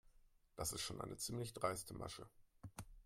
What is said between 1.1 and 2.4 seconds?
ziemlich dreiste Masche.